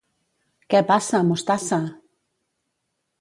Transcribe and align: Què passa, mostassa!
Què 0.73 0.79
passa, 0.91 1.21
mostassa! 1.29 1.79